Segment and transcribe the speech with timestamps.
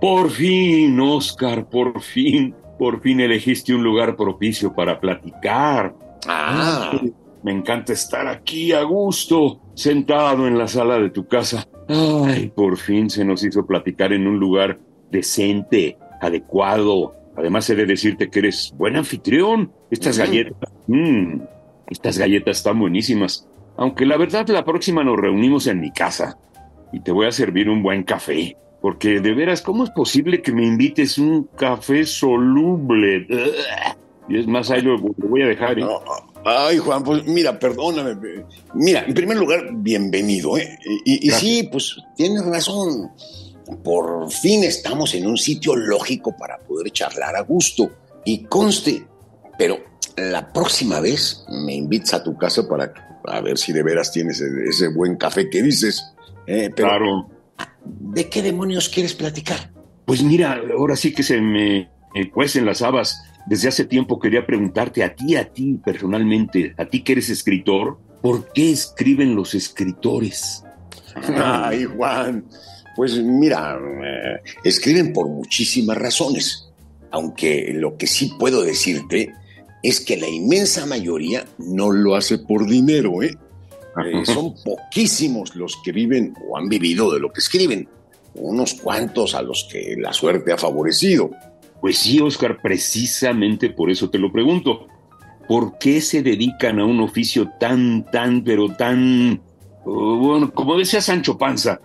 [0.00, 5.94] por fin, Oscar, por fin, por fin elegiste un lugar propicio para platicar.
[6.28, 6.92] Ah,
[7.42, 11.66] Me encanta estar aquí a gusto, sentado en la sala de tu casa.
[11.88, 14.78] Ay, por fin se nos hizo platicar en un lugar
[15.12, 17.14] decente, adecuado.
[17.36, 19.70] Además, he de decirte que eres buen anfitrión.
[19.90, 20.20] Estas Mm.
[20.20, 21.40] galletas, mm,
[21.88, 23.46] estas galletas están buenísimas.
[23.76, 26.38] Aunque la verdad, la próxima nos reunimos en mi casa
[26.92, 28.56] y te voy a servir un buen café.
[28.80, 33.26] Porque de veras, ¿cómo es posible que me invites un café soluble?
[34.28, 35.78] Y es más, ahí lo, lo voy a dejar.
[35.78, 35.82] ¿eh?
[35.82, 36.00] no.
[36.44, 38.44] Ay, Juan, pues mira, perdóname.
[38.74, 40.78] Mira, en primer lugar, bienvenido, ¿eh?
[41.04, 43.10] Y, y sí, pues tienes razón.
[43.82, 47.90] Por fin estamos en un sitio lógico para poder charlar a gusto.
[48.24, 49.04] Y conste,
[49.58, 49.78] pero
[50.16, 52.92] la próxima vez me invitas a tu casa para
[53.24, 56.12] a ver si de veras tienes ese, ese buen café que dices.
[56.46, 57.30] Eh, pero, Claro.
[58.16, 59.70] ¿De qué demonios quieres platicar?
[60.06, 63.22] Pues mira, ahora sí que se me eh, cuecen las habas.
[63.46, 67.98] Desde hace tiempo quería preguntarte a ti, a ti personalmente, a ti que eres escritor,
[68.22, 70.64] ¿por qué escriben los escritores?
[71.36, 72.46] Ay, Juan,
[72.96, 76.70] pues mira, eh, escriben por muchísimas razones,
[77.10, 79.34] aunque lo que sí puedo decirte
[79.82, 83.36] es que la inmensa mayoría no lo hace por dinero, ¿eh?
[84.04, 87.88] Eh, son poquísimos los que viven o han vivido de lo que escriben,
[88.38, 91.30] unos cuantos a los que la suerte ha favorecido.
[91.80, 94.88] Pues sí, Oscar, precisamente por eso te lo pregunto.
[95.48, 99.40] ¿Por qué se dedican a un oficio tan, tan, pero tan...
[99.84, 101.80] uh, bueno, como decía Sancho Panza,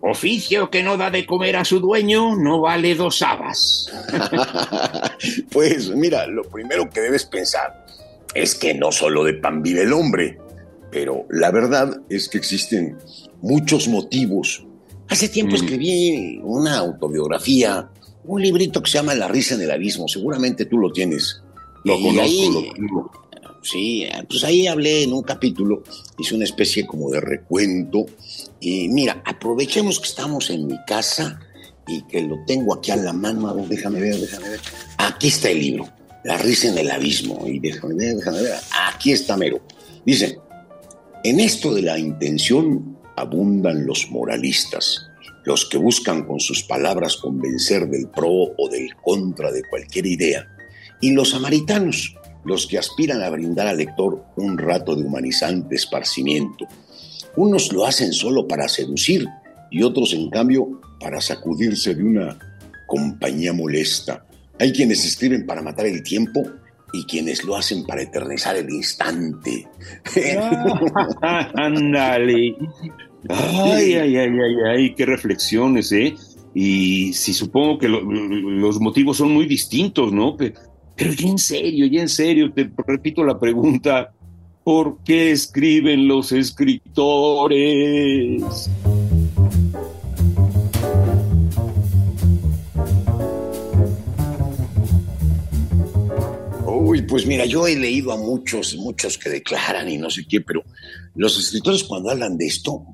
[0.00, 3.90] oficio que no da de comer a su dueño no vale dos habas.
[5.50, 7.86] pues mira, lo primero que debes pensar
[8.34, 10.38] es que no solo de pan vive el hombre,
[10.90, 12.98] pero la verdad es que existen
[13.40, 14.66] muchos motivos.
[15.08, 15.56] Hace tiempo Mm.
[15.56, 17.88] escribí una autobiografía,
[18.24, 21.40] un librito que se llama La risa en el abismo, seguramente tú lo tienes.
[21.84, 23.10] Lo Y conozco, ahí- lo.
[23.62, 25.82] Sí, pues ahí hablé en un capítulo,
[26.18, 28.06] hice una especie como de recuento.
[28.60, 31.40] Y mira, aprovechemos que estamos en mi casa
[31.88, 33.48] y que lo tengo aquí a la mano.
[33.48, 34.60] A ver, déjame ver, déjame ver.
[34.98, 35.88] Aquí está el libro,
[36.24, 37.44] La risa en el abismo.
[37.46, 38.54] Y déjame ver, déjame ver.
[38.92, 39.60] Aquí está mero.
[40.04, 40.38] Dice,
[41.24, 45.08] en esto de la intención abundan los moralistas,
[45.44, 50.48] los que buscan con sus palabras convencer del pro o del contra de cualquier idea,
[51.00, 56.66] y los samaritanos, los que aspiran a brindar al lector un rato de humanizante esparcimiento.
[57.36, 59.26] Unos lo hacen solo para seducir
[59.70, 62.38] y otros, en cambio, para sacudirse de una
[62.86, 64.24] compañía molesta.
[64.58, 66.42] Hay quienes escriben para matar el tiempo
[66.98, 69.66] y quienes lo hacen para eternizar el instante.
[71.22, 72.56] Ah, Ándale.
[73.28, 76.14] Ay, ay, ay, ay, ay, qué reflexiones, ¿eh?
[76.54, 80.36] Y sí, supongo que lo- los motivos son muy distintos, ¿no?
[80.36, 80.54] Pe-
[80.96, 84.10] Pero, ya en serio, ya en serio, te repito la pregunta,
[84.64, 88.42] ¿por qué escriben los escritores?
[97.08, 100.62] Pues mira, yo he leído a muchos, muchos que declaran y no sé qué, pero
[101.14, 102.84] los escritores cuando hablan de esto,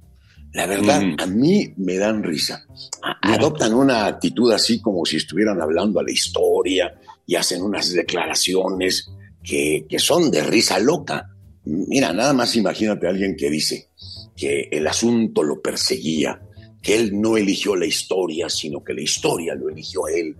[0.52, 1.16] la verdad, Mm.
[1.18, 2.66] a mí me dan risa.
[3.02, 3.34] A-.
[3.34, 6.94] Adoptan una actitud así como si estuvieran hablando a la historia
[7.26, 9.10] y hacen unas declaraciones
[9.42, 11.30] que, que son de risa loca.
[11.64, 13.88] Mira, nada más imagínate a alguien que dice
[14.36, 16.40] que el asunto lo perseguía,
[16.82, 20.36] que él no eligió la historia, sino que la historia lo eligió a él.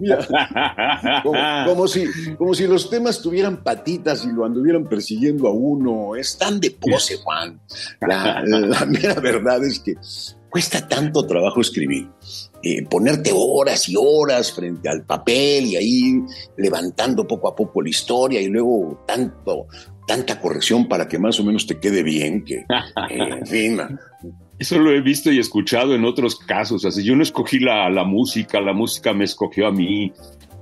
[1.22, 2.04] Como, como si,
[2.36, 6.16] como si los temas tuvieran patitas y lo anduvieran persiguiendo a uno.
[6.16, 7.60] Están de pose, Juan.
[8.00, 9.94] La, la mera verdad es que
[10.50, 12.08] cuesta tanto trabajo escribir.
[12.62, 16.22] eh, ponerte horas y horas frente al papel y ahí
[16.56, 19.66] levantando poco a poco la historia y luego tanto,
[20.06, 22.64] tanta corrección para que más o menos te quede bien, que, eh,
[23.08, 23.80] en fin,
[24.60, 26.84] Eso lo he visto y escuchado en otros casos.
[26.84, 30.12] Así, yo no escogí la, la música, la música me escogió a mí.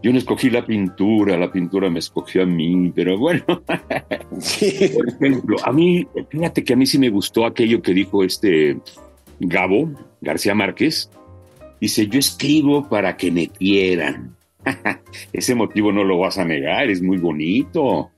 [0.01, 2.93] Yo no escogí la pintura, la pintura me escogió a mí.
[2.95, 3.45] Pero bueno,
[4.39, 4.93] sí.
[4.95, 8.79] por ejemplo, a mí, fíjate que a mí sí me gustó aquello que dijo este
[9.41, 9.91] Gabo
[10.21, 11.11] García Márquez.
[11.81, 14.37] Dice, yo escribo para que me quieran.
[15.33, 18.13] Ese motivo no lo vas a negar, es muy bonito.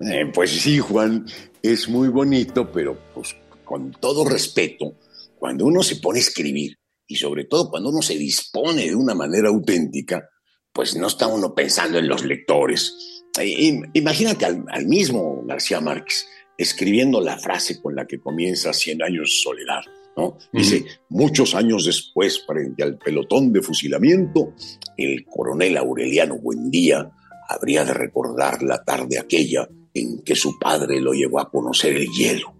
[0.00, 1.26] Eh, pues sí, Juan,
[1.62, 3.34] es muy bonito, pero pues
[3.64, 4.94] con todo respeto,
[5.38, 9.14] cuando uno se pone a escribir y sobre todo cuando uno se dispone de una
[9.14, 10.28] manera auténtica,
[10.72, 13.24] pues no está uno pensando en los lectores.
[13.40, 16.26] Eh, imagínate al, al mismo García Márquez
[16.58, 19.82] escribiendo la frase con la que comienza Cien años de soledad.
[20.16, 20.38] ¿no?
[20.52, 24.54] Dice, muchos años después, frente al pelotón de fusilamiento,
[24.96, 27.10] el coronel Aureliano Buendía
[27.48, 32.08] habría de recordar la tarde aquella en que su padre lo llevó a conocer el
[32.08, 32.55] hielo.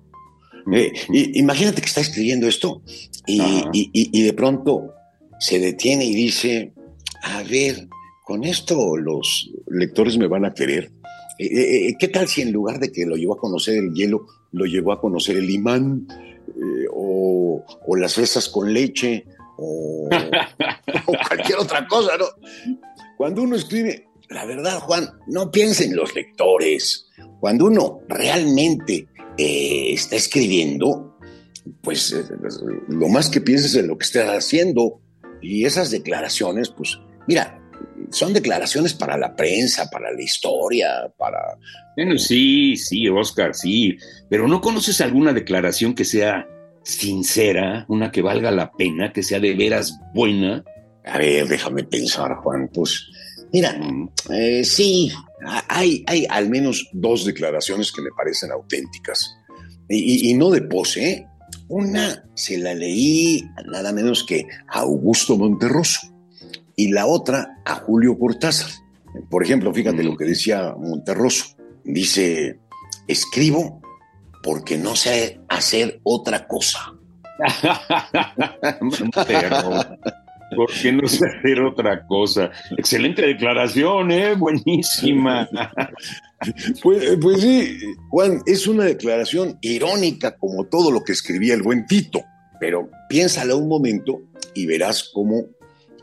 [0.73, 0.93] Eh,
[1.35, 2.83] imagínate que está escribiendo esto
[3.27, 4.93] y, de pronto
[5.39, 6.73] se detiene y dice,
[7.23, 7.89] a ver,
[8.25, 10.91] con esto los lectores me van a querer.
[11.39, 14.27] Eh, eh, ¿Qué tal si en lugar de que lo llevó a conocer el hielo,
[14.53, 16.09] lo llevó a conocer el imán
[16.93, 17.65] o,
[17.97, 19.25] las fresas con leche
[19.57, 20.09] o,
[21.07, 22.27] o cualquier otra cosa, ¿no?
[23.17, 27.09] Cuando uno escribe, la verdad, Juan, no piense en los lectores.
[27.41, 29.09] Cuando uno realmente
[29.39, 31.17] eh, está escribiendo,
[31.83, 32.25] pues eh,
[32.89, 35.01] lo más que pienses en lo que está haciendo.
[35.43, 37.61] Y esas declaraciones, pues, mira,
[38.11, 41.39] son declaraciones para la prensa, para la historia, para...
[41.97, 43.97] Bueno, sí, sí, Oscar, sí,
[44.29, 46.47] pero ¿no conoces alguna declaración que sea
[46.83, 50.65] sincera, una que valga la pena, que sea de veras buena?
[51.05, 53.07] A ver, déjame pensar, Juan, pues
[53.57, 53.75] Mira,
[54.29, 55.11] eh, sí,
[55.69, 59.35] hay, hay al menos dos declaraciones que me parecen auténticas.
[59.89, 61.11] Y, no de pose.
[61.11, 61.27] ¿eh?
[61.69, 66.01] Una se la leí nada menos que a Augusto Monterroso
[66.77, 68.69] y la otra a Julio Cortázar.
[69.31, 71.57] Por ejemplo, fíjate lo que decía Monterroso.
[71.83, 72.59] Dice,
[73.09, 73.81] escribo
[74.43, 76.93] porque no sé hacer otra cosa.
[80.55, 82.51] ¿Por qué no sé hacer otra cosa?
[82.77, 84.35] Excelente declaración, ¿eh?
[84.35, 85.49] Buenísima.
[86.83, 87.79] Pues, eh, pues, sí,
[88.11, 92.23] Juan, es una declaración irónica como todo lo que escribía el buen Tito,
[92.61, 94.21] pero piénsala un momento
[94.55, 95.47] y verás cómo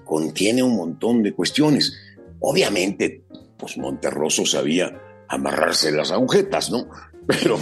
[0.03, 1.93] contiene un montón de cuestiones.
[2.39, 3.23] Obviamente,
[3.57, 4.99] pues Monterroso sabía
[5.29, 6.87] amarrarse las agujetas, ¿no?
[7.27, 7.57] Pero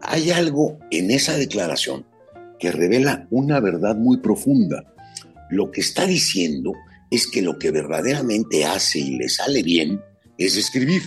[0.00, 2.06] hay algo en esa declaración
[2.58, 4.90] que revela una verdad muy profunda
[5.50, 6.72] lo que está diciendo
[7.10, 10.00] es que lo que verdaderamente hace y le sale bien
[10.38, 11.02] es escribir.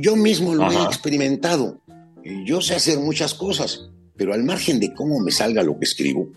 [0.00, 1.80] Yo mismo lo he experimentado.
[2.44, 6.28] Yo sé hacer muchas cosas, pero al margen de cómo me salga lo que escribo,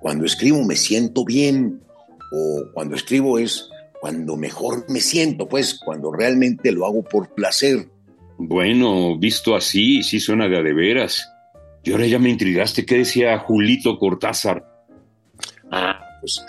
[0.00, 1.80] cuando escribo me siento bien
[2.32, 3.68] o cuando escribo es
[4.00, 7.88] cuando mejor me siento, pues cuando realmente lo hago por placer.
[8.36, 11.28] Bueno, visto así, sí suena de a de veras.
[11.84, 14.71] Y ahora ya me intrigaste, ¿qué decía Julito Cortázar?
[16.22, 16.42] Pues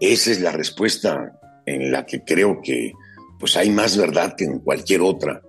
[0.00, 2.92] esa es la respuesta en la que creo que
[3.38, 5.42] pues hay más verdad que en cualquier otra.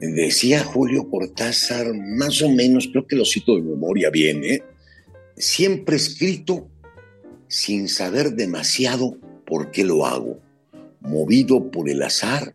[0.00, 4.62] Decía Julio Cortázar, más o menos, creo que lo cito de memoria bien, ¿eh?
[5.36, 6.68] siempre escrito
[7.48, 9.16] sin saber demasiado
[9.46, 10.40] por qué lo hago,
[11.00, 12.54] movido por el azar,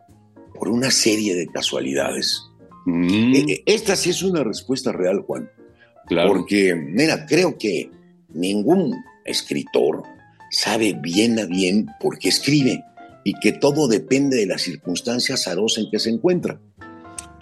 [0.54, 2.42] por una serie de casualidades.
[2.86, 3.34] Mm.
[3.34, 5.50] E, esta sí es una respuesta real, Juan.
[6.06, 6.28] Claro.
[6.28, 7.90] Porque, mira, creo que
[8.30, 8.94] ningún
[9.24, 10.02] escritor,
[10.50, 12.84] sabe bien a bien por qué escribe
[13.24, 16.60] y que todo depende de las circunstancias azarosa en que se encuentra.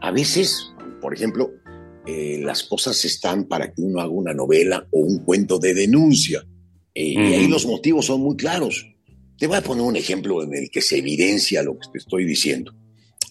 [0.01, 1.53] A veces, por ejemplo,
[2.07, 6.47] eh, las cosas están para que uno haga una novela o un cuento de denuncia.
[6.95, 8.87] Eh, y ahí los motivos son muy claros.
[9.39, 12.25] Te voy a poner un ejemplo en el que se evidencia lo que te estoy
[12.25, 12.75] diciendo.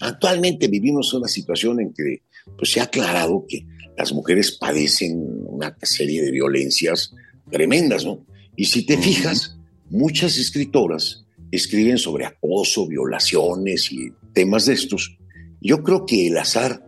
[0.01, 2.23] Actualmente vivimos una situación en que
[2.57, 3.65] pues, se ha aclarado que
[3.97, 7.11] las mujeres padecen una serie de violencias
[7.49, 8.25] tremendas, ¿no?
[8.55, 9.54] Y si te fijas,
[9.89, 15.17] muchas escritoras escriben sobre acoso, violaciones y temas de estos.
[15.61, 16.85] Yo creo que el azar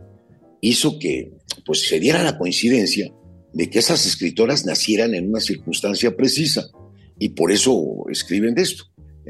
[0.61, 1.31] hizo que
[1.65, 3.11] pues, se diera la coincidencia
[3.53, 6.67] de que esas escritoras nacieran en una circunstancia precisa
[7.17, 8.85] y por eso escriben de esto.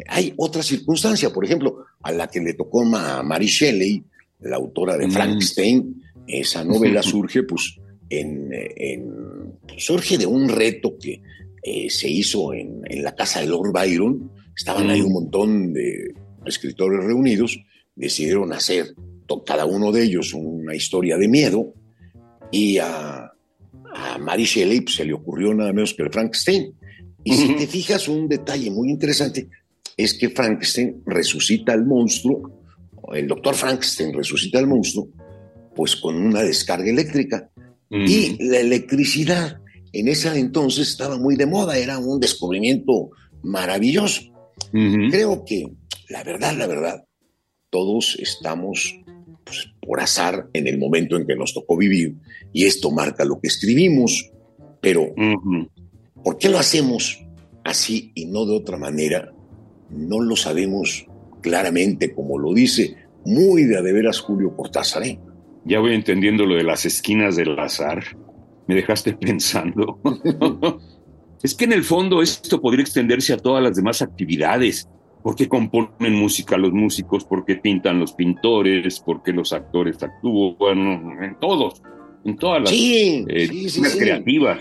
[0.07, 4.03] Hay otra circunstancia, por ejemplo, a la que le tocó a Mary Shelley,
[4.41, 5.12] la autora de mm.
[5.12, 7.77] Frankenstein, esa novela surge pues
[8.09, 8.50] en,
[9.77, 11.21] surge de un reto que
[11.69, 16.13] eh, se hizo en, la casa de Lord Byron, estaban ahí un montón de
[16.45, 17.59] escritores reunidos,
[17.93, 18.95] decidieron hacer
[19.45, 21.74] cada uno de ellos una historia de miedo.
[22.51, 23.33] Y a,
[24.21, 26.74] Mary Shelley se le ocurrió nada menos que el Frankenstein.
[27.25, 29.50] Y si te fijas, un detalle muy interesante
[29.97, 32.63] es que Frankenstein resucita al monstruo,
[33.13, 35.09] el doctor Frankenstein resucita al monstruo,
[35.75, 37.50] pues con una descarga eléctrica.
[37.89, 39.59] Y la electricidad
[39.99, 43.09] en ese entonces estaba muy de moda, era un descubrimiento
[43.43, 44.21] maravilloso.
[44.71, 45.71] Creo que,
[46.09, 47.05] la verdad, la verdad,
[47.69, 48.99] todos estamos
[49.43, 52.15] pues, por azar en el momento en que nos tocó vivir
[52.53, 54.29] y esto marca lo que escribimos.
[54.81, 55.13] Pero,
[56.23, 57.23] ¿por qué lo hacemos
[57.63, 59.33] así y no de otra manera?
[59.89, 61.07] No lo sabemos
[61.41, 65.03] claramente, como lo dice muy de a de veras Julio Cortázar.
[65.03, 65.19] ¿eh?
[65.65, 68.03] Ya voy entendiendo lo de las esquinas del azar.
[68.67, 70.00] Me dejaste pensando.
[71.41, 74.88] es que en el fondo esto podría extenderse a todas las demás actividades.
[75.24, 77.25] porque componen música los músicos?
[77.25, 79.00] porque pintan los pintores?
[79.00, 81.24] porque los actores actúan?
[81.24, 81.81] En todos,
[82.24, 83.50] en todas las sí, eh,
[83.97, 84.59] creativas.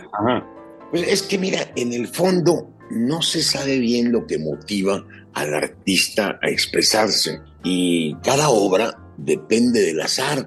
[0.90, 5.54] Pues es que mira, en el fondo no se sabe bien lo que motiva al
[5.54, 10.46] artista a expresarse y cada obra depende del azar,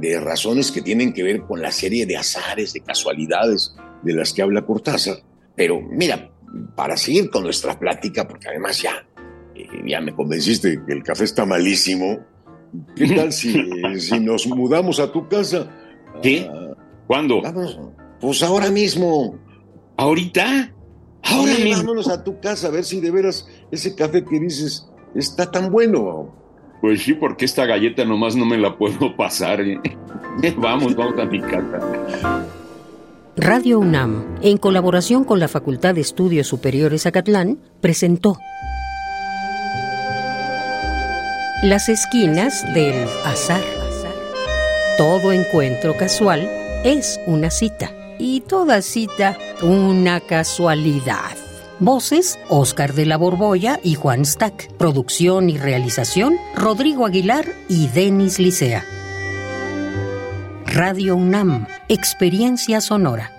[0.00, 4.32] de razones que tienen que ver con la serie de azares, de casualidades de las
[4.32, 5.18] que habla Cortázar.
[5.54, 6.30] Pero mira,
[6.74, 9.06] para seguir con nuestra plática, porque además ya,
[9.54, 12.18] eh, ya me convenciste que el café está malísimo,
[12.94, 13.54] ¿qué tal si,
[13.98, 15.68] si nos mudamos a tu casa?
[16.22, 16.48] ¿Qué?
[16.50, 16.74] Ah,
[17.06, 17.40] ¿Cuándo?
[17.42, 17.78] Vamos,
[18.20, 19.38] pues ahora mismo.
[19.96, 20.72] ¿Ahorita?
[21.22, 25.50] Ahora Vámonos a tu casa a ver si de veras ese café que dices está
[25.50, 26.34] tan bueno.
[26.80, 29.60] Pues sí, porque esta galleta nomás no me la puedo pasar.
[29.60, 29.80] ¿eh?
[30.56, 31.80] vamos, vamos a mi casa.
[33.36, 38.38] Radio UNAM, en colaboración con la Facultad de Estudios Superiores Acatlán, presentó
[41.62, 43.60] Las esquinas del azar.
[44.96, 46.48] Todo encuentro casual
[46.84, 51.45] es una cita y toda cita una casualidad.
[51.78, 54.72] Voces, Oscar de la Borbolla y Juan Stack.
[54.78, 58.84] Producción y realización, Rodrigo Aguilar y Denis Licea.
[60.66, 63.35] Radio UNAM, Experiencia Sonora.